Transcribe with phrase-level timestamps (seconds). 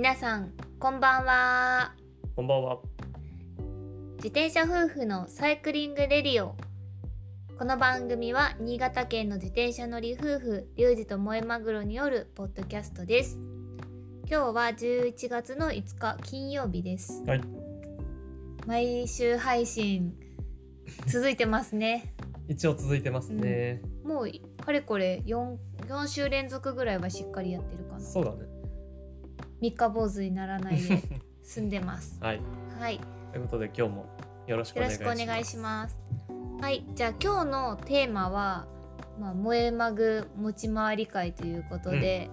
[0.00, 1.92] 皆さんこんばんは
[2.34, 2.78] こんばんは。
[4.16, 6.56] 自転車夫婦のサイクリングレディオ
[7.58, 13.38] この番組は新潟県の自転車乗り夫婦リュウジと萌えマグロによるポッドキャストです
[14.26, 17.42] 今日は11月の5日金曜日ですはい。
[18.66, 20.14] 毎週配信
[21.08, 22.14] 続いてますね
[22.48, 23.82] 一応続いてますね。
[24.02, 24.30] もう
[24.64, 25.56] かれこれ 4,
[25.88, 28.59] 4週連続ぐらいはしっかりやってるかなそうだね。
[29.60, 31.02] 三日坊主にならないで
[31.42, 32.40] 済んでます はい。
[32.78, 33.00] はい
[33.32, 34.06] ということで今日も
[34.46, 35.18] よろしくお願いします。
[35.18, 35.98] くお願いします。
[36.60, 38.66] はい、じゃあ今日のテーマは、
[39.20, 42.28] まあ、萌えマグ持ち回り会ということで、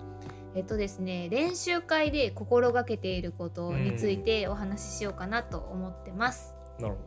[0.56, 6.56] えっとですね、練習会で心がけていることについてお話ししようかなと思ってます。
[6.80, 7.00] なるほ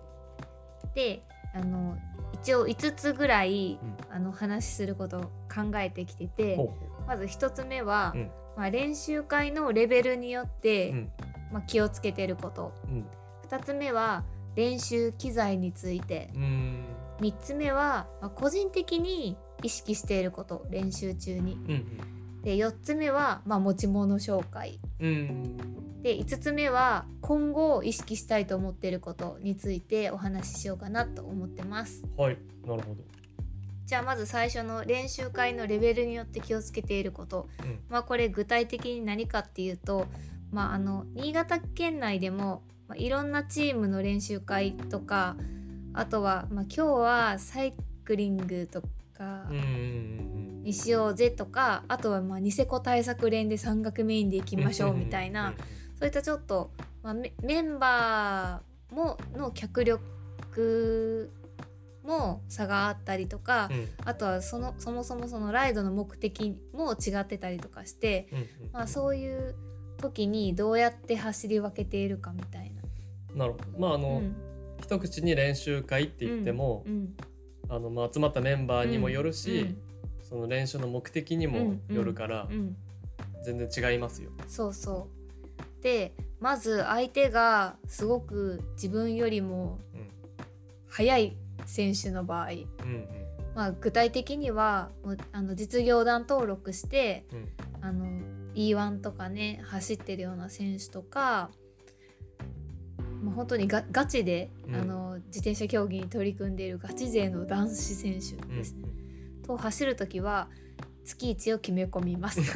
[0.94, 1.96] で、あの
[2.34, 6.30] 一応5つぐらい、うんあの話しすることを考えてきてど。
[6.30, 6.72] て、ほ
[7.06, 10.92] まず1つ目は、うんまあ、練習会のレベルによって、う。
[10.92, 11.10] うん。
[11.52, 13.06] まあ、気をつけてることうん。
[13.48, 16.84] 2つ目は練習機材についてうーん。
[17.20, 22.42] 3つ目は、まあ個人的に意識していること練習中にうん。
[22.42, 25.08] で4つ目は、まあ、持ち物紹介うん。
[25.08, 26.02] うん。
[26.02, 32.38] で5つ目は今後意識したいと思っていることについてお話ししようかなと思ってますはい。
[32.66, 33.19] なるほど。
[33.90, 37.80] じゃあまず最初の練習会のレベルによって気をつけていることうん。
[37.88, 40.06] まあこれ具体的に何かっていうと、
[40.52, 45.34] まあ、あの新潟県内でも、まあ、いろんなチームの練習会とか
[45.92, 47.74] あとは、まあ、今日はサイ
[48.04, 48.86] クリングとか。
[50.62, 55.54] にしようぜとかあとはまあニセコ対策連で山岳メインで行きましょうみたいな。
[55.98, 56.70] そういったちょっと、
[57.02, 61.32] まあ、メメンバーもの脚力
[62.04, 63.78] も差があったりとか、うん。
[63.78, 63.88] うん。
[64.04, 68.70] あとはそのそもそもそのライドの目的も違ってたりとかして、うん。
[68.72, 69.54] まあ、そういう
[69.98, 72.82] 時にどうやって走り分けているかみたいな。
[73.34, 73.78] なるほど。
[73.78, 74.34] まああうの、ん
[74.82, 77.14] 一口に練習会って言ってもう、ん
[77.68, 79.76] あのまあ集まったメンバーにもよるし、うん
[80.22, 82.76] その練習の目的にもよるからうんうん
[83.42, 84.30] 全然違いますよ。
[84.46, 85.08] そうそ
[85.80, 90.10] うでまず相手がすごく自分よりもうん。
[90.88, 92.54] 速い選手の場合、うん。
[92.54, 93.06] うん。
[93.54, 94.90] まあ、具体的には
[95.32, 97.48] あの実業団登録してうん。
[97.82, 98.06] あの
[98.54, 101.50] E1 とかね走ってるような選手とか、
[103.22, 108.56] まあ、本当にがガチで、うんあの自転車競技に取り組んでいるガチ勢の男子選手うん。
[108.56, 108.88] ですね。
[109.46, 110.48] と走る時は
[111.04, 112.40] 月1を決め込みます。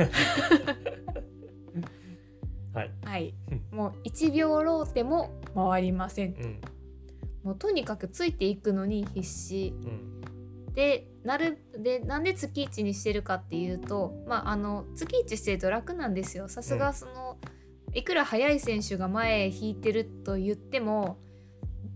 [2.72, 2.90] はい。
[3.04, 3.34] はい、
[3.70, 6.34] もう1秒ローテも回りません。
[6.34, 6.60] うん。
[7.44, 10.20] もうとにかくついていくのに必死うん。
[10.74, 17.36] でなるでなんで月1にしてるかっていうとまああの月1してると楽なんですよさすうんがその、
[17.92, 21.18] いくら速い選手が前引いてると言っても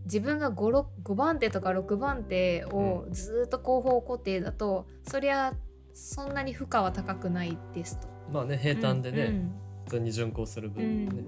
[0.04, 5.52] 自分が 5, 5番手とか6番手をずーっと後方固定だと、そりゃ
[5.92, 8.08] そんなに負荷は高くないですと。
[8.32, 9.52] まあね平坦でね、うんうん
[9.88, 11.24] 普通に巡航する分ね。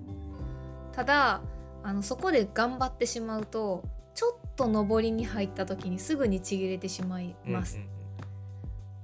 [0.92, 1.40] ただ
[1.82, 3.82] あのそこで頑張ってしまうと
[4.14, 7.78] ちょっと上りに入った時にすぐにちぎれてしまいます。
[7.78, 8.00] うん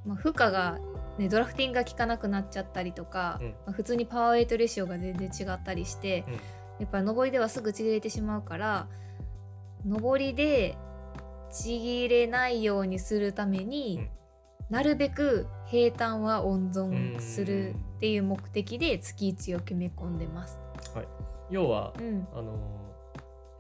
[0.06, 0.78] まあ、負荷が、
[1.18, 3.48] ね、ドラフティングが効かなくなっちゃったりとか、うん。
[3.48, 6.32] まあ、普通にパワーウェイトレシオが全然違ったりして、うん。
[6.34, 6.38] や
[6.84, 8.86] っぱり上りではすぐちぎれてしまうから
[9.86, 10.76] 上りで
[11.50, 13.98] ちぎれないようにするために、
[14.70, 14.74] うん。
[14.74, 20.60] なるべく平坦は温存するっていう目的で月1を決め込んでます。
[21.50, 22.28] 要はうん。
[22.32, 22.85] あのー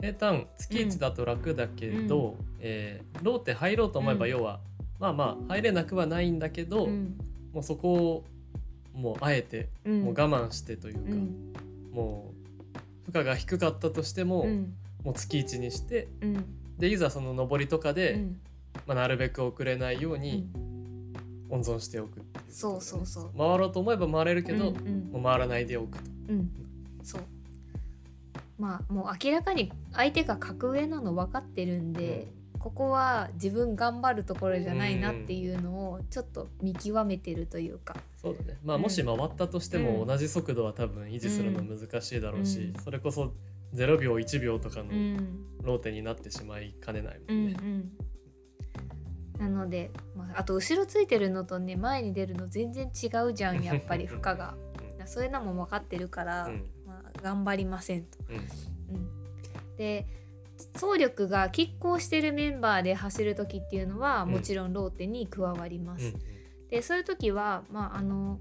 [0.00, 4.30] 平坦月1だと楽だけど、えーローテ入ろうと思えばうん。
[4.32, 4.60] 要は、
[4.98, 7.16] まあまあ入れなくはないんだけど、うん。
[7.52, 8.24] もうそこを
[8.94, 10.02] もうあえてうん。
[10.02, 11.52] もう我慢してというか、うん。
[11.92, 12.30] も
[13.08, 14.74] う負荷が低かったとしても、うん。
[15.04, 16.44] もう月1にしてうん。
[16.78, 18.40] でいざその上りとかで、うん。
[18.86, 21.12] まあ、なるべく遅れないよううにん
[21.48, 23.30] 温存しておくっていうことそうそうそう。
[23.38, 25.10] 回ろうと思えば回れるけど、うんうん。
[25.12, 26.04] もう回らないでおくと。
[26.28, 26.50] うん、
[27.02, 27.22] そう
[28.58, 38.58] まあもう明らかに相手が格上なの分かってるんで、ここは自分頑張るところじゃないなっていうのをちょっと見極めてるというか、そうだね。
[38.64, 40.06] まあうんもし回ったとしてもうん。
[40.08, 42.82] 同じ速度は多分維持するの難しいだろうし、うん。
[42.82, 43.32] それこそ
[43.74, 45.44] 0秒1秒とかのうん。
[45.62, 47.56] ローテになってしまいかねないもうんんね。
[49.38, 54.54] うん、なので、まあ、あと後ろついてるのとね前に出るの全然違うじゃんやっぱり負荷が。
[55.04, 56.50] そういうのも分かってるから、う
[57.22, 58.18] 頑張りませんと。
[58.28, 58.38] うんう
[58.98, 60.06] ん、で
[60.74, 66.06] 走力が拮抗してるメンバーで走る時っていうのはうんもちろんローテに加わります。
[66.06, 66.36] うん
[66.70, 68.38] でそういう時は、まあ、あの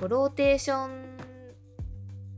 [0.00, 0.90] ローテーション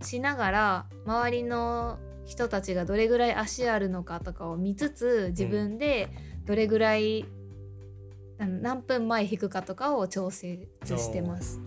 [0.03, 6.09] しながら周りの人たちがどれぐらい足あるのかとかを見つつ自分で
[6.45, 7.25] どれぐらい、
[8.39, 11.61] あの何分前引くかとかを調節してます。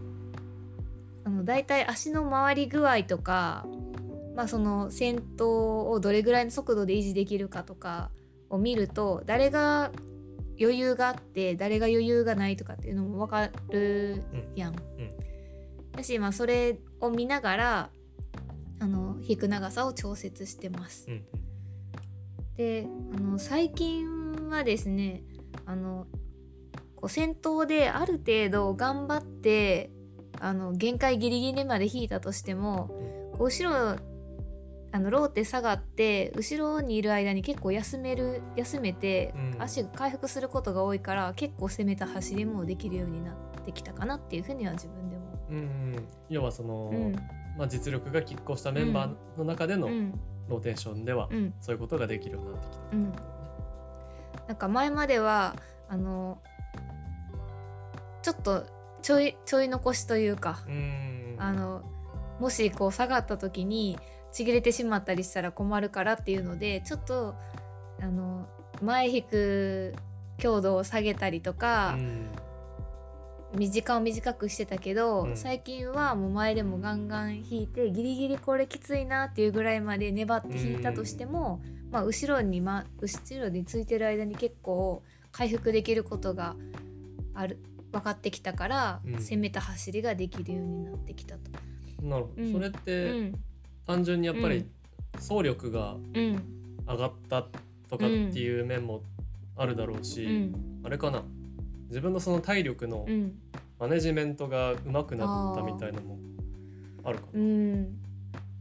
[1.23, 3.65] あのだいたい足の回り具合とか、
[4.35, 8.11] まあ、その先頭をどれぐらいの速度で維持できるかとか
[8.49, 9.91] を見ると誰が
[10.59, 14.23] 余裕があって誰が余裕がないとかっていうのも分かる
[14.55, 14.75] やん。
[15.93, 17.89] だし、まあ、それを見ながら
[18.79, 21.05] あの引く長さを調節してます。
[21.09, 21.25] うん。
[22.57, 25.23] であの最近はですね
[25.65, 26.07] あの
[26.95, 29.91] こう先頭である程度頑張って
[30.39, 32.89] あの限界ギリギリまで引いたとしても
[33.39, 33.97] 後ろ
[34.95, 39.61] あのローテ下がって後ろにいる間に結構休める休めてうん。
[39.61, 45.23] 足が回復することが多いから結構攻めた走りもできるようになってきたかなっていうふうには自分でも。
[45.49, 46.07] うんうん。
[46.29, 47.15] 要はその、うん。
[47.57, 50.17] まあ、実力が拮抗したメンバーの中でのうん。
[50.47, 51.53] ローテーションではうん。
[51.59, 53.13] そういうことができるようになってきた、うん。
[54.47, 55.57] なんか前までは
[55.89, 56.39] あの
[58.21, 58.65] ちょっと
[59.01, 61.35] ちょいちょい残しというか、うん。
[61.37, 61.81] あの
[62.39, 63.99] もしこう下がった時に
[64.35, 67.35] ちぎれてしまったりしたら困るからっていうのでちょっと
[68.01, 68.45] あの
[68.81, 69.95] 前引く
[70.37, 71.97] 強度を下げたりとか
[73.53, 73.71] う、ん。
[73.71, 75.37] 時間を短くしてたけど、うん。
[75.37, 85.01] 最近はもう前でもガンガン引いてギリギリこれきついなっていうぐらいまで粘って引いたとしても、まあ、後ろに、ま、後ろについてる間に結構
[85.31, 86.57] 回復できることが
[87.33, 87.59] ある
[87.93, 89.13] 分かってきたから、うん。
[89.19, 91.51] 攻めた走りができるようになってきたと。
[92.01, 92.51] なるほど、うん。
[92.51, 93.39] それっうてん
[93.85, 94.69] 単純にやっぱりうん。
[95.15, 96.41] 走力がうん。
[96.87, 97.43] 上がった
[97.89, 99.01] とかっていう面も
[99.55, 100.81] あるだろうし、うん。
[100.83, 101.23] あれかな。
[101.87, 103.39] 自分のその体力のうん。
[103.79, 106.17] マネジメントが上手くなったみたいなのも
[107.03, 107.43] あるかうな。
[107.43, 107.87] ん。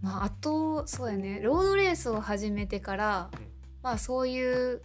[0.02, 1.40] まああとそうやね。
[1.42, 3.40] ロードレースを始めてから、うん。
[3.82, 4.82] まあそういう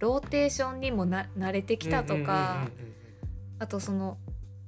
[0.00, 2.68] ローテーションにもな慣れてきたとか、
[3.58, 4.18] あとその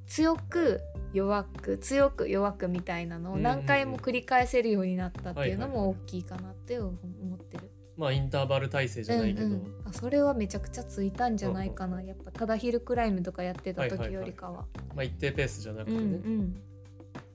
[0.07, 0.81] 強く
[1.17, 7.71] 弱く強く弱くみたいなのを何回も繰り返せるようになったっていうのも大きいかなって思ってる。
[7.97, 9.75] まあインターバル体制じゃないけど、うんうん。
[9.87, 14.67] あそれはめちゃくちゃついたんじゃないかな、やっぱただヒルクライムとかやってた時よりかは。
[14.95, 16.35] まあ一定ペースじゃなくうんてね、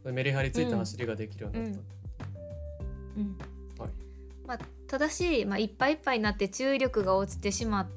[0.05, 1.79] うんメリハリついた走りができるようになった。
[3.17, 3.37] うん
[3.79, 3.89] はい。
[4.47, 7.87] まあ、ただし、まあ、いっぱいいっぱいになって注意力が落ちてしまっ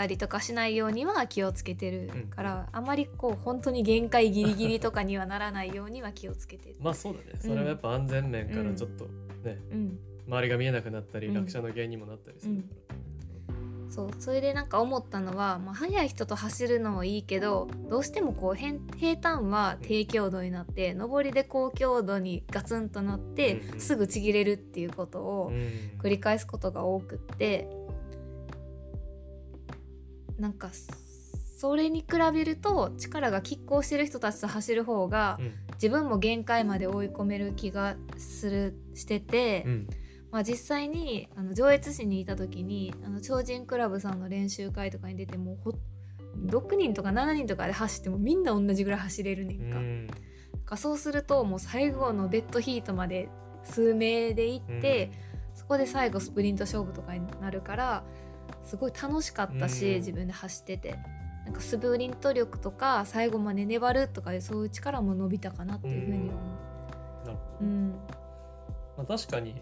[0.00, 6.76] たりとかしないようには気をつけてるから、あまりこう本当に限界ギリギリとかにはならないようには気をつけてる。
[6.80, 7.38] まあそうだね。
[7.38, 9.04] それはやっぱ安全面からちょっと
[9.44, 9.98] ね、うん。
[10.26, 12.94] 周りが見えなくなったり、うん落車の原因にもなったりするから。
[13.90, 14.10] そう。
[14.18, 23.80] それでなんか思ったのは、まあ、速い人と走るのもいいけどどうしてもこう平平坦は低強度になって上りで高強度にガツンとなって、うんうん。
[23.80, 25.98] すぐちぎれるっていうことをうん。
[25.98, 27.68] 繰り返すことが多くって
[30.40, 30.70] なんか
[31.58, 35.52] それに比べると力が拮抗してる人たちと走る方がうん。
[35.80, 39.88] 自分も限界まで追い込める気がするしてて、うん。
[40.30, 45.72] まあ、実際にあの上越市にいた時にあの超人クラブさんの練習会とかに出てもうほ
[46.46, 49.78] 6人とか7人とかで走ってもみんな同じぐらい走れるねんか。
[49.78, 50.06] うん。
[50.66, 53.30] かそうするともう最後のデッドヒートまで
[53.64, 55.10] 数名で行って、
[55.54, 58.04] そこで最後スプリント勝負とかになるから
[58.70, 59.94] すごい楽しかったし、うん。
[59.96, 60.98] 自分で走ってて。
[61.44, 66.32] なんかスプリント力とか最後まで粘るとかでそういう力も伸びたかなっていうふうに思う。
[67.26, 67.90] どうん。
[68.96, 69.60] まあ、確かに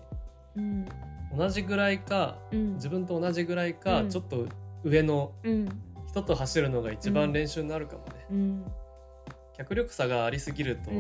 [0.57, 0.87] うん。
[1.35, 2.75] 同じぐらいかうん。
[2.75, 4.11] 自分と同じぐらいか、うん。
[4.11, 4.47] ちょっと
[4.85, 5.69] 上のうん。
[6.07, 8.65] 人と走るのが一番練習になるかもね、うん。
[9.57, 10.91] 脚力差がありすぎると、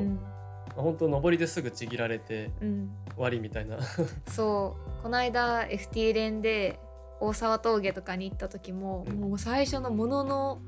[0.75, 2.91] 本当上りですぐちぎられてうん。
[3.15, 3.79] 終わりみたいな。
[4.29, 5.03] そう。
[5.03, 6.79] この間 FT 連で
[7.21, 9.21] 大沢峠とかに行った時も、うん。
[9.21, 10.61] もう最初のものの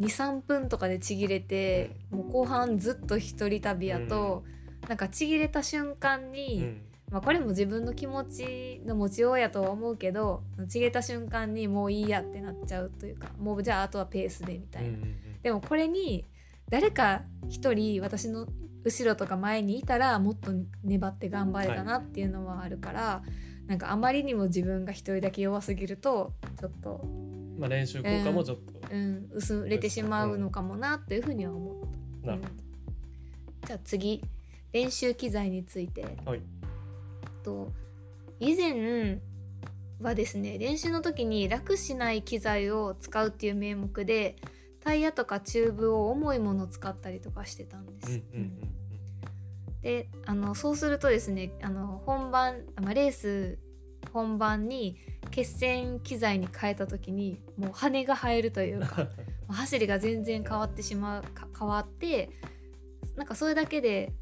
[0.00, 4.44] 23分とかでちぎれて、もう後半ずっと一人旅やと、
[4.88, 6.80] なんかちぎれた瞬間うに、ん。
[7.10, 14.88] まあ、これも自分の気持ちの持ちようやとは思うけどちぎれた瞬間にもういいやってなっちゃうというかもうじゃああとはペースでみたいな。
[14.88, 15.42] うんうん。
[15.42, 16.24] でもこれに
[16.70, 18.46] 誰か一人私の
[18.84, 20.50] 後ろとか前にいたらもっと
[20.82, 23.22] 粘って頑張れたなっていうのはあるから、
[23.66, 31.74] なんかあまりにも自分が一人だけ弱すぎるとちょっと、うんまあ、練習効果もちょっと、うん、薄れてしまうのかもなっていうふうには思っ
[32.22, 32.26] た。
[32.28, 32.48] なるほ
[33.66, 34.22] じゃあ次。
[34.72, 36.04] 練習機材について。
[36.24, 36.40] はい。
[37.44, 37.72] と
[38.40, 39.20] 以前
[40.00, 44.36] はですね練習の時に楽しない機材を使うっていう名目で
[44.82, 48.18] タイヤとかチューブを重いものを使ったりとかしてたんです。
[48.18, 48.83] ど、うんうんうん
[49.84, 53.58] であのそうするとですねあの本番、まあ、レース
[54.12, 54.96] 本番に
[55.30, 59.08] 決戦機材に変えた時にもう羽が生えるというか
[59.48, 61.24] 走りが全然変わってしまう
[61.56, 62.30] 変わって
[63.14, 64.12] なんかそれだけで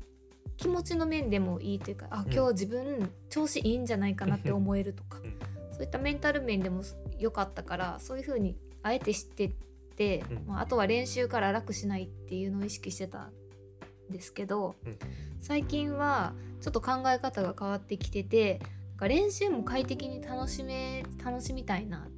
[0.57, 5.39] 気持ちの面でもいいというかあ今日自分調子いいんじゃないかなって思えるとか、うん、
[5.73, 6.83] そういったメンタル面でも
[7.19, 9.53] 良かったからそういう風にあえて知ってっ
[9.97, 13.33] て、うん、まあ、あとは練習から楽しないっていうのを意識してたん
[14.11, 14.99] ですけど、うん、
[15.43, 18.61] 最近はちょっと考え方が変わってきてて
[19.03, 22.11] か練習も快適に楽しめ楽しみたいなっ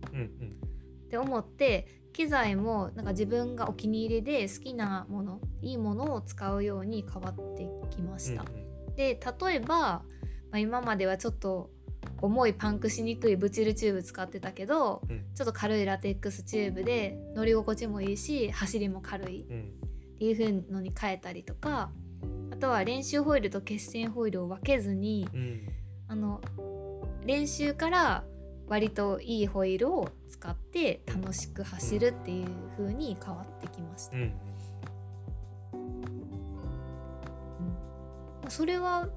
[1.09, 8.43] て思って、うんうん、機材もなんか自分がお気に入りで好きなものいいものを使うように変わってきました。
[8.43, 8.49] うん
[8.89, 10.03] うん、で例えば、ま
[10.53, 11.71] あ、今まではちょっと
[12.21, 19.45] 重いパンクしにくいブチルチューブ使ってたけど、うん、ちょっと軽いラテックスチューブで乗り心地もいいし走りも軽いっ
[20.19, 21.91] ていう風のに変えたりとか
[22.55, 25.69] あとは練習ホイールと決戦ホイールを分けずに、うん、
[26.07, 26.41] あの
[27.27, 28.25] 練習から
[28.69, 32.47] 割といいホイールを使って楽しく走るっていう
[32.79, 34.17] 風に変わってきました。
[34.17, 34.33] うんうん、
[38.49, 39.09] それは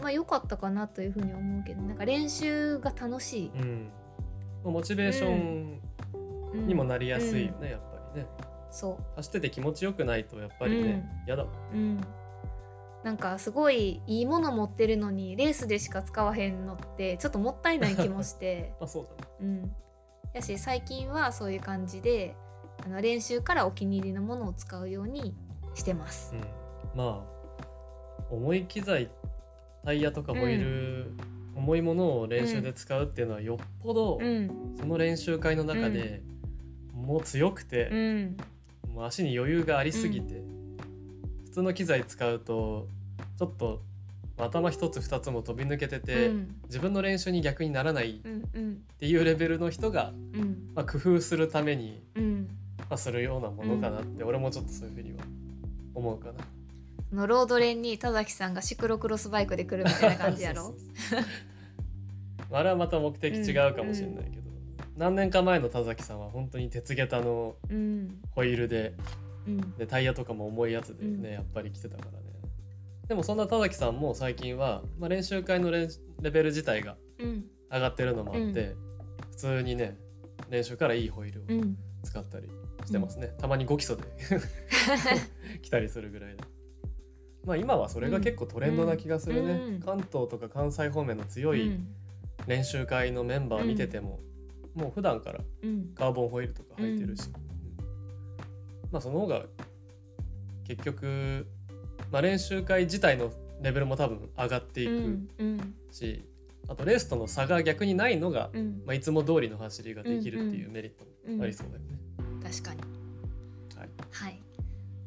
[0.00, 3.90] まあ良かったかなというふうに思うけどなんか練習が楽しい、うん、
[4.64, 5.80] モチベーション
[6.66, 8.26] にもなりやすいよね、やっぱりね。
[8.72, 9.04] そう。
[9.14, 12.00] 走ってて気持ちよくないとやっぱりね嫌、だもん、うん
[13.04, 18.74] なんかすごいいいもの持ってるのにレースでしか使わへんのってちょっともったいない気もして。
[18.80, 19.30] あそうだね。
[19.40, 19.74] うん。
[20.32, 22.36] やし最近はそういう感じで
[22.84, 25.34] あの練習からお気に入りのものを使うように
[25.74, 27.64] してます、うん、まあ
[28.30, 29.10] 重い機材
[29.84, 31.14] タイヤとかホイール、
[31.56, 36.22] うん、重いものを練習で使うっていうのはよっぽど、うん、その練習会の中で、
[36.92, 37.88] もう強くて、
[38.92, 40.42] もう足に余裕がありすぎて、
[41.50, 42.86] 普通の機材使うと
[43.38, 43.82] ちょっと
[44.38, 48.22] 頭一つ二つも飛び抜けてて、うん、自分の練習に逆にならないっ
[48.98, 55.18] ていうレベルの人が、うん、まあ、工夫するために、うん、まあ、するようなものかなって、俺もちょっとそういうふうには
[55.94, 56.34] 思うかな。
[57.12, 60.74] のロードレンに田崎さんがシクロクロスバイクで来るみたいな感じやろ？
[62.52, 64.42] あれはまた目的違うかもしれないけど、
[64.96, 67.56] 何年か前の田崎さんは本当に鉄下駄の
[68.30, 68.94] ホイールで
[69.78, 72.18] でタイヤとかも重いやつでね、やっぱり来てたからね。
[73.08, 75.88] でもそんな田崎さんも最近は、まあ、練習会のレ
[76.22, 78.76] ベル自体が上がってるのもあって、
[79.30, 79.96] 普通にね
[80.48, 81.62] 練習からいいホイールを
[82.04, 82.48] 使ったり
[82.86, 84.02] してますね、たまに5基礎で
[85.62, 86.44] 来たりするぐらいで。
[87.44, 91.80] まあ今はそれが結構トレンドな気がするね、うん、関東とか関西方面の強い
[92.46, 94.20] 練習会のメンバー見てても、
[94.74, 95.40] もう普段から
[95.94, 97.30] カーボンホイールとか履いてるし、
[98.92, 99.42] まあその方が
[100.66, 101.46] 結局、
[102.12, 103.32] まあ、練習会自体の
[103.62, 104.94] レベルも多分上がっていくし、
[105.38, 106.24] うんうん、
[106.68, 111.98] あとレースとの差が逆にないのが、うん、まあ、いつも通りの走りができるっていうメリットもありそうだよね。
[112.42, 112.80] 確かに、
[113.76, 114.42] はい、はい、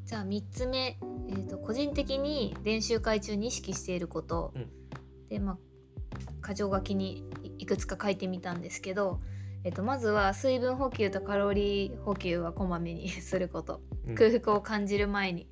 [0.06, 0.98] じゃあ3つ目、
[1.30, 4.54] えーと、個人的に練習会中に意識していること、
[5.30, 7.24] でまあ箇条書きに
[7.58, 9.20] いくつか書いてみたんですけど
[9.64, 15.48] えっと、まずは水分補給とカロリー補給はこまめにすること、うん、空腹を感じる前に、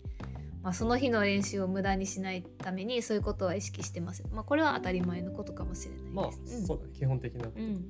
[0.63, 7.85] まあ、その日の練習を無駄にしないためにそういうことは意識してます、まあ、これは当たり前のことかもしれないです、まあ、そうだね、基本的なこと、うん、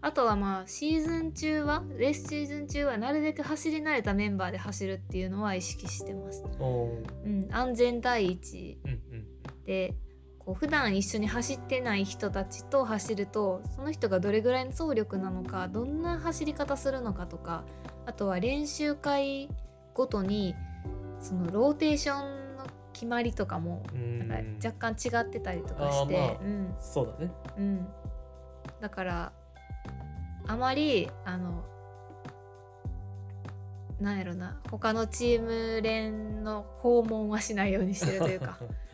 [0.00, 6.44] あとはまあシーズン中はレースシーズン中はなるべく走り慣れたメンバーで走るっていうのは意識してます、
[7.24, 9.26] うん、安全第一、うんうん、
[9.66, 9.94] で
[10.46, 17.64] こう普段一緒に走ってない人たちと走るとその人がどれぐらいの走力なのかどんな走り方するのかとか
[18.06, 19.50] あとは練習会
[19.92, 20.54] ごとに
[21.20, 27.86] そのローテーションの決まりとかもなんか若干違ってたりとかして、まあ、うん、そうだね、うん、
[28.80, 29.32] だから
[30.46, 31.64] あまりあの
[34.00, 38.58] なんやろな他のチーム連の訪問はしないようにしてるというか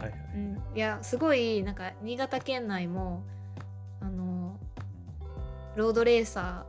[0.00, 3.24] はいはい、うん、いやすごいなんか新潟県内も
[4.00, 4.58] あの
[5.76, 6.64] ロードレーサ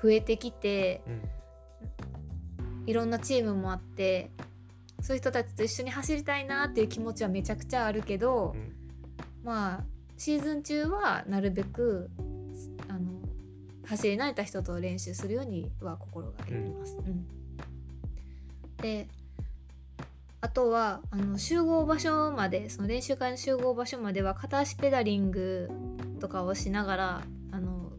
[0.00, 1.10] ー増えてきて、う
[2.84, 4.30] ん、いろんなチームもあって
[5.02, 8.74] そういう人たちと一緒に走りたいなっていう気持ちはめちゃくちゃあるけど、うん、
[9.44, 9.84] まあ
[10.16, 12.10] シーズン中はなるべく
[12.88, 13.20] あの
[13.86, 16.98] 走り慣れた人と練習するようには心がけてます。
[16.98, 17.26] うん、
[18.76, 19.08] で
[20.42, 25.70] あとはあの集合場所までその練習会の集合場所までは片足ペダリング
[26.18, 27.92] とかをしながらあの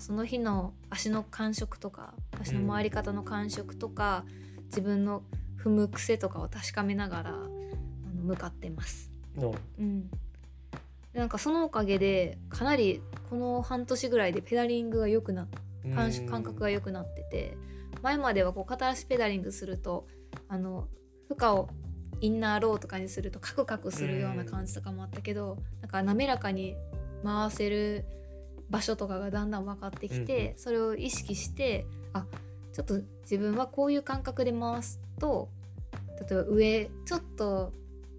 [0.00, 4.24] その日の足の感触とか足の回り方の感触とか、
[4.58, 5.22] うん、自分の
[5.62, 9.10] 踏む癖とかを確かめながらあの向かってます。
[9.78, 9.82] う。
[9.82, 10.10] ん、
[11.14, 15.46] なんかそのおかげでかなりこの半年ぐらいでペダリングが良くな
[15.94, 17.56] 感感覚が良くなってて
[18.02, 20.06] 前まではこう片足ペダリングすると
[20.48, 20.88] あの
[21.28, 21.68] 負荷を
[22.20, 26.76] インナーローとかにするとカクカクするような感じとかもあったけどなんか滑らかに
[27.24, 28.04] 回せる
[28.70, 32.24] 場所とかがだんだん分かってきて、うん、それを意識してあ
[32.72, 35.48] ちょっと自分はこういう感覚で回すと
[36.20, 37.72] 例えば上ちょっと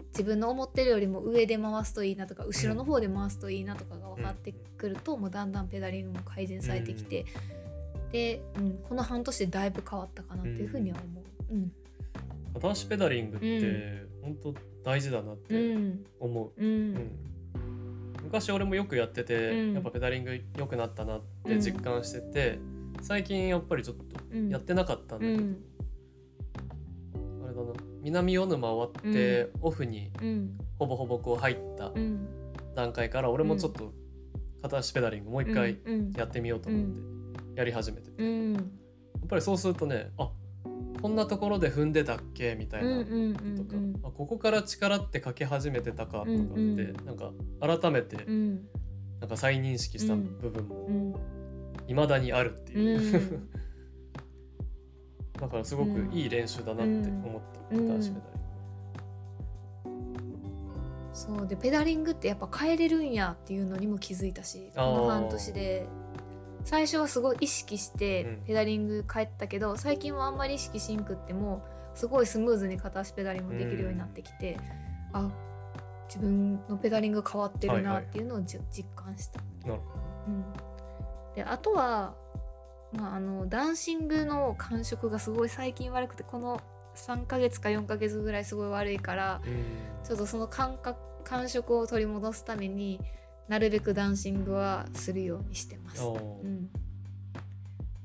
[0.08, 7.26] 自分の思ってるよりも上で回すといいなとか後ろの方で回すといいなとかが分かってくると、うん、もうだんだんペダリングも改善されてきて、
[8.06, 11.54] うん、で、うん、この半年でだいぶ変わったかなっていうふうには思う。
[11.54, 11.72] うん
[12.56, 15.76] 片足ペダリングって本当大事だなって
[16.18, 17.10] 思う、うん。
[18.24, 22.58] 昔俺もよくやってて、やっぱペダリング良くなったなって実感してて、
[23.02, 25.42] 最近やっぱりちょっとやってなかったんだけど、
[27.44, 27.72] あれだな。
[28.02, 30.10] 南魚沼終わって、オフに
[30.78, 31.92] ほぼほぼこう入った
[32.74, 33.92] 段階から俺もちょっと
[34.62, 35.78] 片足ペダリングもう一回
[36.16, 37.00] やってみようと思って
[37.56, 40.30] やり始めてて、やっぱりそうするとねあ
[41.06, 42.56] こんなところで踏んでたっけ？
[42.56, 43.10] みたいなと
[43.62, 48.16] か、あここから力ってかけ始めてたかとかって、うんうん、なんか改めて、
[49.20, 51.20] なんか再認識した部分も
[51.86, 53.40] いまだにあるっていう、
[55.40, 58.20] だからすごくいい練習だなって思った、片足ペダリング。
[61.12, 61.46] そう。
[61.46, 65.86] でペダリングってやっぱ変えれるんやっていうのにも気づいたしこの半年で
[66.66, 74.58] 最初はすごい意識してペダリング帰ったけど、うん、最近はあんまり意識しんくってもすごいスムーズに片足ペダリングできるようになってきて、
[75.14, 75.30] うん、あ
[76.08, 79.40] 自分のペダリング変わってるなっていうのを、はいはい、実感した。
[79.64, 80.44] うん、
[81.36, 82.14] であとは、
[82.92, 86.60] まあ、あのダンシングの感触がすごい最近悪くてこの
[86.96, 89.64] 3ヶ月か4ヶ月ぐらいすごい悪いから、うん、
[90.04, 93.00] ちょっとその感覚感触を取り戻すために
[93.48, 96.02] なるべくダンシングはするようにしてます。
[96.02, 96.68] うん、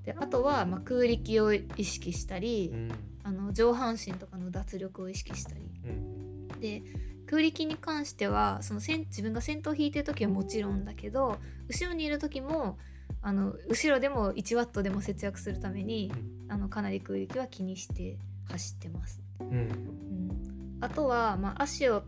[0.03, 2.91] であとは、まあ、空力を意識したり、うん、
[3.23, 6.83] あの上半身とかの脱力を意識したり、うん、で
[7.25, 12.77] 空力に関してはその自分が先頭引いてる時はもちろんだけど後ろにいる時も
[13.21, 16.11] あの後ろでも1ワットでも節約するために、
[16.49, 18.17] あのかなり空力は気にして
[18.49, 19.21] 走ってます。
[19.39, 20.77] うん。
[20.81, 22.03] あとは、まあ、足を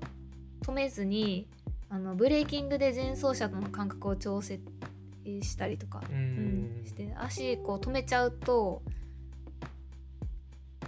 [0.64, 1.48] 止めずに
[1.94, 4.60] あのブレーキングで前走車との間隔を調整
[5.42, 8.82] したりとか、うん、して足こう止めちゃうと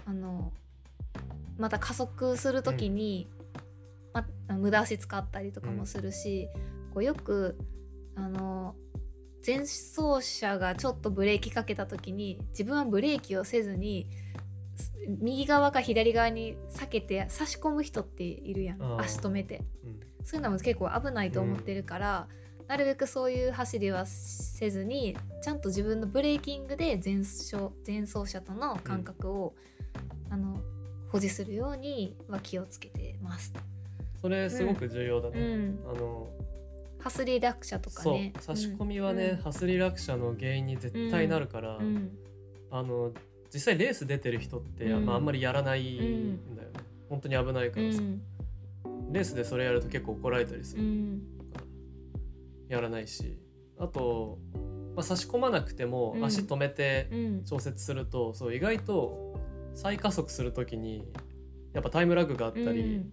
[0.04, 0.52] あの
[1.58, 3.28] また加速する時に、
[4.14, 6.48] うん、ま、無駄足使ったりとかもするし、
[6.88, 7.56] うん、こうよく
[8.16, 8.74] あの
[9.46, 14.08] 前走車がちょっとブレーキかけた時に自分はブレーキをせずに
[15.06, 19.00] 右側か左側に避けて差し込む人っているやん。
[19.00, 22.28] 足止めて、うん、そういうのも結構危ないと思ってるから、
[22.60, 29.54] うん、なるべくそういう走りはせずにちゃんと自分のブレーキングで前走前走者との感覚を、
[30.26, 30.60] うん、あの
[31.10, 33.52] 保持するようには気をつけてます。
[34.20, 35.76] それすごく重要だね。
[35.88, 36.28] あの
[36.98, 38.32] ハスリ落車とかね。
[38.40, 41.78] 差し込みはね、ハスリ落車の原因に絶対なるから、
[42.72, 43.12] あの
[43.54, 48.02] 実際レース出てる人って、まあ、あんまりやらないんだよね、本当に危ないからさ、
[49.16, 50.84] レースでそれやると結構怒られたりする、
[52.68, 53.38] やらないし。
[53.78, 54.38] あと、
[54.94, 57.10] まあ、差し込まなくても足止めて
[57.44, 59.38] 調節すると、そう意外と
[59.74, 61.04] 再加速する時に
[61.74, 63.04] やっぱタイムラグがあったり、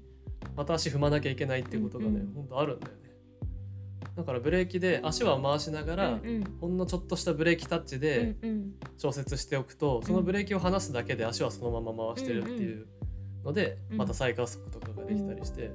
[0.55, 3.03] また足踏まなきゃいけないっていうことがね、うんうん、本当あるんだよね。
[4.15, 8.35] だからブレーキで足は回しながら、うんうん、ほんのちょっとしたブレーキタッチで
[8.97, 12.87] 調節しておくと、そのブレーキを離すだけで足はそのまま回してるっていう
[13.43, 15.71] ので、また再加速とかができたりして、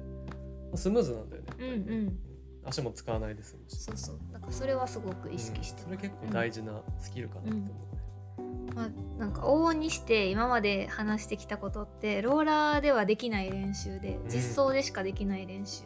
[0.77, 1.71] スムーズなんだよね、うんう
[2.07, 2.19] ん、
[2.65, 3.77] 足も使わないですし。
[3.77, 4.19] そうそう。
[4.31, 15.83] だからそれはすごく意識して、それ結構大事なスキルかなって思う、まあ、なんか往々にして今まで話してきたことってローラーではできない練習で実装でしかできない練習、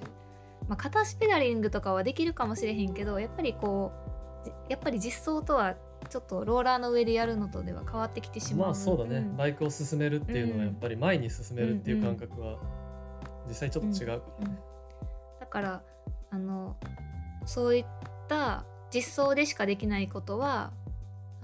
[0.67, 3.91] まあ、片足ペダリングとかはできるかもしれへんけどやっぱりこ
[4.45, 5.75] うやっぱり実装とは
[6.09, 12.57] ちょっとローラーの上でやるのとでは変わってきてしまうまあそうだね、うん、バイクを進めるっていうのはやっぱり前に進めるっていう感覚は
[13.47, 14.72] 実際ちょっと違うから、ね、だ
[15.53, 15.83] から
[16.31, 16.75] あの
[17.45, 17.85] そういっ
[18.27, 20.71] た実装でしかできないことは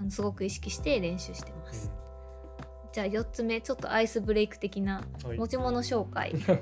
[0.00, 1.92] あのすごく意識して練習してます、
[2.84, 5.04] うん、じゃあ4つ目ちょっとアイスブレイク的な
[5.36, 6.60] 持ち物紹介、は い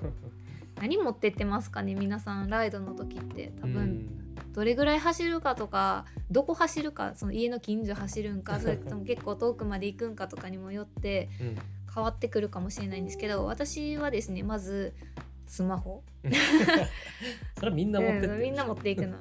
[0.81, 3.53] 何持ってってますかね皆さんライドの時って。
[3.61, 11.29] 多分どれぐらい走るかとかどこ走るかその家の近所走るんかそれとも 結構遠くまで行くんかとかにもよって
[11.95, 14.95] 変わってくるかもしれないんですけど私はですねまず
[15.49, 16.05] スマホ。
[17.57, 19.17] それはみんな持ってってみんな持っていくの。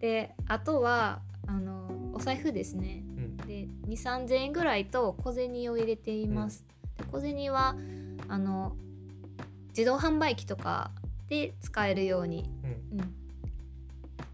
[0.00, 6.64] であとはあのお財布ですね、うん、で2 3 0 0 0円ぐらいと小銭を入れています、
[6.98, 7.76] うん、で小銭は
[8.28, 8.76] あの
[9.68, 10.90] 自動販売機とか
[11.28, 12.50] で使えるように、
[12.92, 13.14] うん、うん、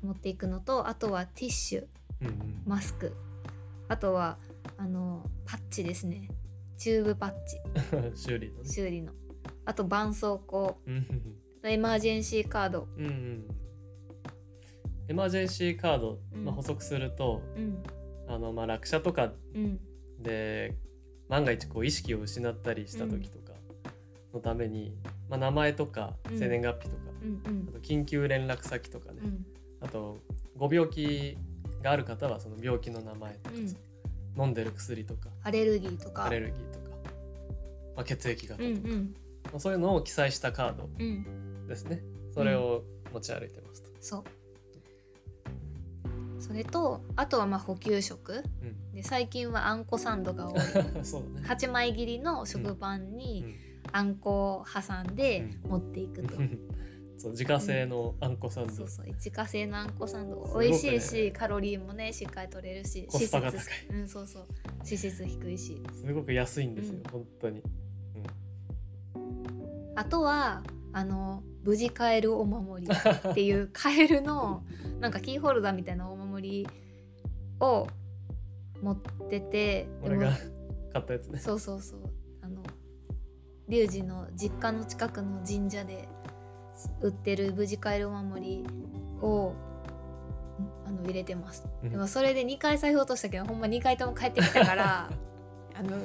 [0.02, 1.86] 持っていくのとあとはティッシュ、
[2.22, 3.12] うんうん、マスク
[3.88, 4.38] あとは
[4.78, 6.28] あのパッチですね。
[6.76, 7.56] チューブパッチ。
[8.14, 9.12] 修理の、ね、修理の
[9.66, 10.76] あと絆創膏。
[11.64, 13.44] エマージェンシーカード、うんうん、
[15.08, 17.82] エマージェンシーカード、まあ、補足すると、うん、
[18.28, 19.32] あのまあ、落車とか
[20.20, 20.76] で、
[21.28, 23.52] 万が一こう意識を失ったりした時とか
[24.32, 24.94] のために、
[25.28, 27.02] まあ、名前とか生年月日とか、
[27.68, 29.22] あと緊急連絡先とかね、
[29.80, 30.18] あと
[30.56, 31.36] ご病気
[31.82, 33.56] がある方はその病気の名前とか
[34.38, 36.26] 飲んでる薬とかアレルギーとか。
[36.26, 36.96] アレルギーとか、
[37.96, 39.14] まあ、血液型とか、うんうん。
[39.14, 39.25] まあ、
[39.58, 40.88] そういうのを記載したカード
[41.68, 42.82] ですね、うん、それを
[43.12, 43.90] 持ち歩いてますと。
[44.00, 44.24] そう。
[46.38, 50.54] それとあとはまあ補給食、うん、で最近はあんこサンドが多い。
[50.60, 50.60] ね、
[51.42, 53.44] 8枚切りの食パンに
[53.92, 56.36] あんこを挟んで持っていくと。
[57.18, 59.06] そう自家製のあんこサンド、うん、そうそう。
[59.06, 60.58] 自家製のあんこサンド。
[60.60, 63.62] 美味しいし、ね、カロリーもねしっかり取れるしコスパが高い。
[63.90, 64.46] うんそうそう。
[64.84, 65.82] 脂質低いし。
[65.94, 67.70] すごく安いんですよ、うん、本当に、うん、
[69.96, 72.88] あとはあの無事買えるお守り
[73.30, 74.62] っていうカエルの
[75.00, 76.68] なんかキーホルダーみたいなお守り
[77.60, 77.88] を
[78.80, 78.96] 持っ
[79.28, 80.30] てて俺が
[80.92, 81.38] 買ったやつね。
[81.38, 82.00] そうそうそう。
[82.42, 82.62] あの
[83.68, 86.08] リュウジの実家の近くの神社で
[87.00, 88.66] 売ってる無事買えるお守り
[89.20, 89.52] を
[90.86, 95.10] あの入れてます、うん、でもそれで2回財布落としたけどほんま2回とも帰ってきたから
[95.74, 95.98] あの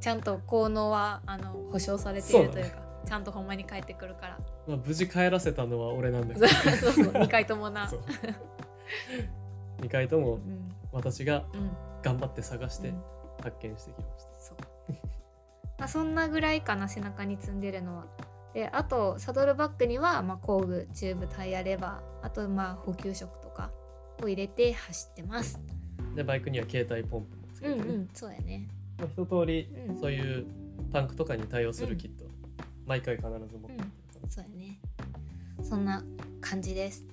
[0.00, 6.46] ちゃんと効能はあの保証されているというかちゃんとほんまに帰ってくるから、まあ、無事帰らせたのは俺なんだけど。
[6.48, 7.90] そうそう2 回ともな。
[9.78, 10.38] 2回とも
[10.92, 11.44] 私が
[12.02, 12.92] 頑張って探して
[13.42, 14.56] 発見してきました、うん、そう。
[15.78, 18.06] まあそんなぐらいかな背中に積んでるのは。
[18.54, 23.70] であとサドルバッグには、まあ、工具チューブタイヤレバーあとまあ補給食とか
[24.22, 25.60] を入れて走ってます。
[26.14, 29.68] でバイクには携帯ポンプもつけて、ね、うんうんそうやね、まあ、一通り、
[30.00, 30.46] そういう
[30.92, 32.29] パンクとかに対応するキット、うん、
[32.86, 33.74] 毎回必ず持ってる、
[34.22, 34.78] うん、そうやね。
[35.62, 36.02] そんな
[36.40, 37.04] 感じです。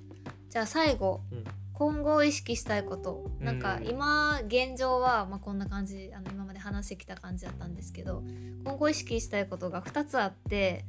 [0.50, 3.30] じゃあ最後、うん、今後意識したいこと。
[3.40, 8.24] なんか今現状は、まあ、こんな感じあの今まで話してきた感じだったんですけど
[8.64, 10.86] 今後意識したいことが2つあって、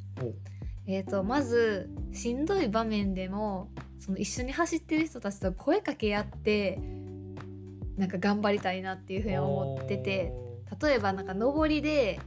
[0.86, 6.80] えーと、まずしんどい場面でもその一緒に走ってる人たちと声かけ合って
[7.98, 10.32] なんか頑張りたいなっていうふうに思ってて
[10.80, 12.20] 例えばなんか上りで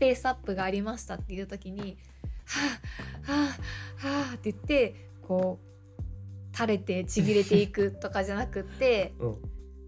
[0.00, 1.98] ペースアップがありましたっていう時に
[2.46, 2.80] 「は
[3.28, 3.56] あは
[4.02, 9.36] あはあ」って言ってこう垂れてちぎれていくとかじゃなくって、 うん、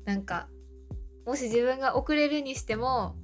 [0.05, 0.48] なんか
[1.27, 3.16] もし自分が遅れるにしても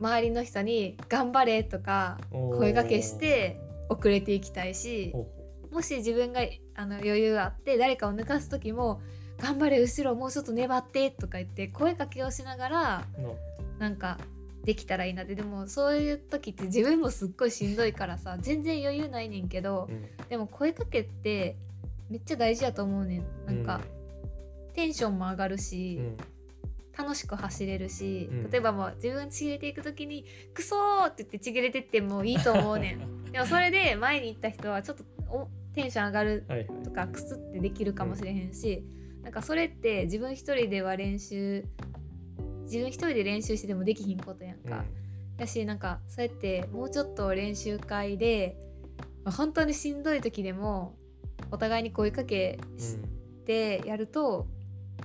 [0.00, 5.14] 周りの人に「頑張れ」とか声がけして遅れていきたいし
[5.70, 6.40] もし自分が
[6.74, 9.02] あの余裕があって誰かを抜かす時も
[9.38, 13.04] 「頑張れ後ろもうちょっと粘って」とか言って声かけをしながら、
[13.78, 14.18] なんか
[14.64, 15.34] できたらいいなって。
[15.34, 21.56] でもそういう時って自分もすっごいしんどいからさ全然余裕ないねんけど、うん、でも声かけって
[22.10, 23.24] めっちゃ大事やと思うねん。
[23.46, 23.80] なんか、
[24.68, 26.16] うん、テンションも上がるし、うん、
[26.96, 33.24] 楽しく走れるし、うん、例えばもう自分ちぎれていく時に「クソ!」って言ってちぎれてってもいいと思うねん。
[33.32, 36.44] でもそれで前に行った人はちょっとおテンション上がる
[36.82, 38.82] とか、クスってできるかもしれへんし、
[39.18, 41.64] うん、なんかそれって自分一人では練習
[42.70, 44.84] 自分一人で練習してでもできひんことやんか。
[45.36, 48.56] やしなんかそうやってもうちょっと練習会で、
[49.24, 50.94] まあ、本当にしんどい時でも
[51.50, 52.96] お互いに声かけし
[53.46, 54.46] てやると、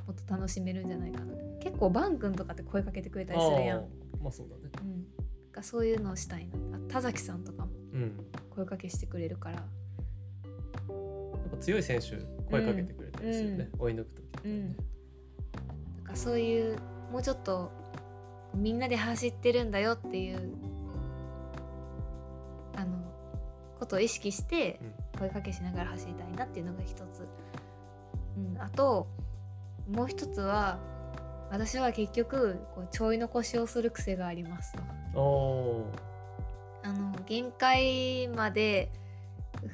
[0.05, 1.33] もっと楽しめるんじゃないかな。
[1.59, 3.87] 結構バン君とかって声かけてくれたりするやん。
[4.21, 6.79] まあそうだね、うん、かそういうのをしたいな。
[6.89, 7.71] 田崎さんとかも
[8.51, 9.63] 声かけしてくれるから、
[10.89, 12.17] うん、やっぱ強い選手
[12.51, 14.75] 声かけてくれたりするね、うん、追い抜く時とかね、うん、なん
[16.03, 16.77] かそういう
[17.15, 17.71] もうちょっと
[18.53, 20.51] みんなで走ってるんだよっていう
[22.75, 22.91] あの
[23.79, 24.81] ことを意識して
[25.17, 27.25] 声かけしながら走りたいなっていうのが一つ、
[28.35, 29.07] うん、あと
[29.89, 30.77] もう一つは
[31.51, 34.73] 私は結局こうちょい残しをする癖があります
[35.13, 35.85] と。
[36.83, 38.91] あの限界まで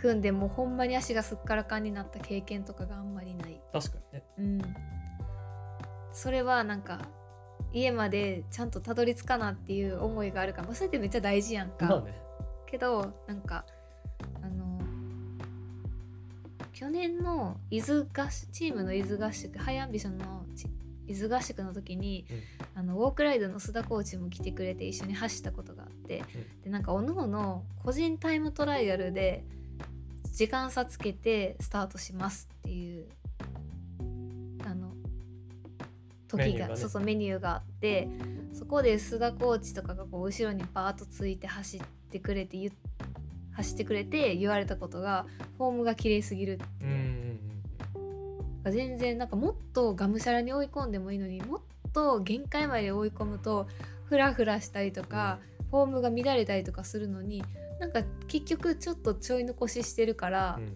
[0.04, 3.60] 踏んでもうほんまに足がすっからかんになった経験とかがあんまりない。
[3.74, 4.24] 確かにね。
[4.38, 4.76] うん。
[6.14, 7.00] それはなんか
[7.74, 12.14] 家までちゃんとたどり着かなっていう思いがあるからそれってめっちゃ大事やんか、まあね、
[12.66, 13.66] けどなんか
[14.42, 14.48] あ
[16.82, 20.44] 去年の伊豆合チームの伊豆合宿ハイアンビションの
[21.08, 22.26] 伊豆合宿の時に、
[22.76, 29.44] うん、あのウォークライドの須田コーチも来てくれて一緒に走ったことがあって、うん、でなんかおのおの個人タイムトライアルで
[30.34, 33.06] 時間差つけてスタートしますっていう
[36.38, 38.08] 時が、ね、そうそうメニューがあって
[38.54, 42.72] そこで須田コーチとかがこう後ろにバーッとついて走ってくれて
[43.54, 45.26] 走ってくれて言われたことが
[45.58, 46.66] フォームが綺麗すぎるって
[48.72, 51.60] 全然なんかもっとがむしゃらに追い込んでもいいのにもっ
[51.94, 53.68] と限界まで追い込むと
[54.06, 55.40] フラフラしたりとか、
[55.72, 57.44] フォームが乱れたりとかするのに
[57.80, 60.76] なんか結局ちょっとちょい残ししてるから、うん、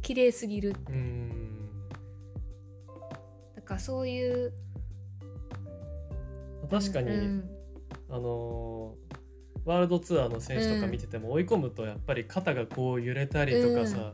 [0.00, 0.74] 綺麗すぎる。
[3.56, 4.52] だからそういう
[6.72, 7.50] 確かに、うん、
[8.10, 14.12] あのー、ワールドツアーの選手とか見てても追い込むとやっぱり肩がこう揺れたりとかさ、うん。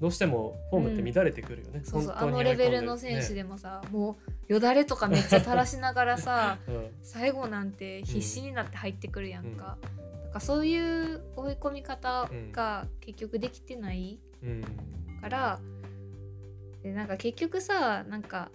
[0.00, 2.02] どうしてもフォームって乱れてくるよね、うん、そう。
[2.02, 4.16] そうあのレベルの選手でもさ、ね、も
[4.48, 9.78] うよだれとかめっちゃ垂らしながらさ、 うん、最後なんて必死になって入ってくるやんか、
[10.26, 14.18] うん、かそういう追い込み方が結局できてない
[15.20, 15.60] から、
[16.82, 18.50] でなんか結局さなんか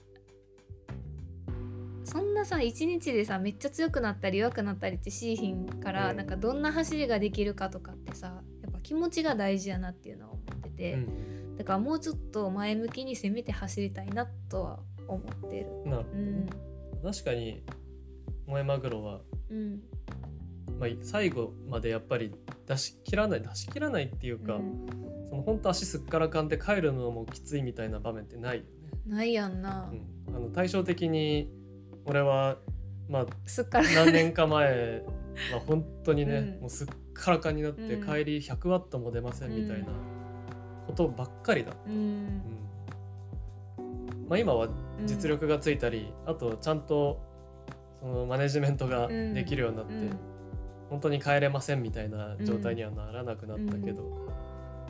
[2.04, 15.66] そんなさ一日でさめっちゃ強くなったり弱くなったりってしーひんから、うん、なんかどんな走りができるかとかってさやっぱ気持ちが大事やなっていうのは思ってて、うん、だからもうちょっと前向きに攻めて走りたいなとは思ってる。
[15.86, 17.64] なるほど、うん、確かに
[18.46, 19.82] 萌えマグロは、うん
[20.80, 22.34] まあ、最後までやっぱり
[22.66, 24.88] 出し切らない出し切らないっていうか、うん、
[25.30, 28.70] その本当足すっからかんで帰るのもきついみたいな場面ってないよね。
[29.06, 29.92] ないやんな。
[29.92, 31.52] うん、あの対照的に
[32.10, 32.58] 俺は
[33.08, 33.26] まあ
[33.96, 35.04] 何年か前
[35.54, 39.88] は本当にね、うん、もうすっからかんになって、帰り100ワットも出ませんみたいな
[40.88, 41.80] ことばっかりだった。
[41.88, 42.42] うん。
[44.28, 44.70] まあ、今は
[45.06, 47.22] 実力がついたり、あとちゃんと
[48.02, 49.94] そのマネジメントができるようになって、
[50.90, 54.28] 本当に帰れませんみたいな状態にはならなくなったけど、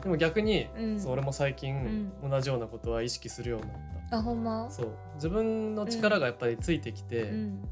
[0.02, 3.99] でも逆に、そう俺も最近同じようなことは意識するようになった。
[4.10, 4.70] あほんま？
[4.70, 4.88] そう。
[5.14, 7.68] 自分の力がやっぱりついてきて、うん、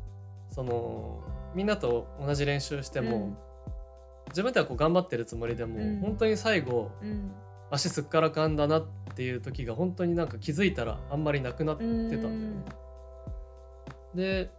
[0.50, 1.20] その
[1.54, 3.36] みんなと同じ練習しても、うん、
[4.28, 6.90] 自分ではこう頑張ってるつもりでも、うん、本当に最後、
[7.70, 12.64] 足すっからかんだなっていう時が本当になんか気づいたらあんまりなくなってたんだよね。
[14.14, 14.50] で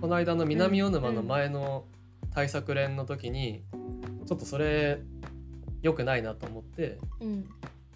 [0.00, 1.86] この間の南魚沼の前の
[2.34, 3.64] 対策練の時に、
[4.26, 4.98] ちょっとそれ
[5.82, 6.98] 良くないなと思って、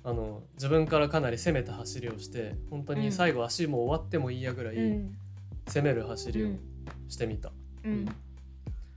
[0.09, 4.77] あの自分からかなり攻めた走りをして本当に最後足も終わってもいいやぐらい
[5.67, 6.49] 攻める走りを
[7.09, 7.53] してみた、
[7.85, 8.09] うん、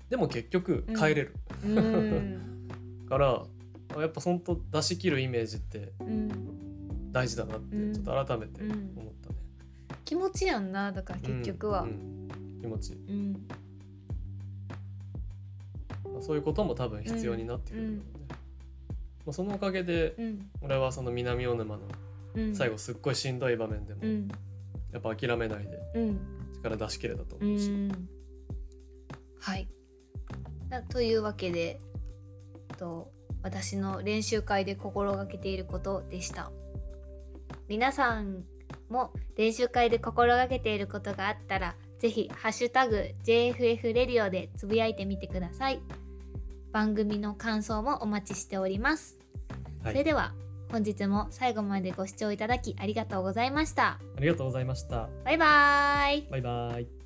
[0.10, 1.36] でも結局帰れる、
[3.10, 3.44] から
[3.98, 5.92] やっぱ本当出し切るイメージって
[7.12, 8.76] 大事だなってちょっと改めて思っ
[9.22, 9.36] たね、
[10.06, 11.86] 気持ちやんなだから結局は、
[12.62, 13.48] 気持ち、うん、
[16.22, 18.21] そういうことも多分必要になってくる、ね
[19.26, 20.16] まあ、そのおかげで、
[20.62, 21.84] 俺はその南大沼の
[22.54, 24.02] 最後すっごいしんどい場面でも、
[24.92, 25.80] やっぱ諦めないで
[26.56, 27.72] 力出し切れたと思うし。
[29.40, 29.68] はい。
[30.90, 31.80] というわけで
[32.78, 33.12] と
[33.44, 36.52] 私の練習会で心がけていることでした。
[37.68, 38.44] 皆さん
[38.90, 45.80] も練習会で心がけていることがあったらぜひハッシュタグ JFF レディオでつぶやいてみてください。
[46.72, 49.20] 番組の感想もお待ちしております、
[49.84, 50.34] はい、それでは
[50.72, 54.00] 本日も最後までご視聴いただきありがとうございました。
[54.18, 55.10] ありがとうございました。
[55.26, 56.28] バイバーイ。
[56.32, 57.01] バイバイ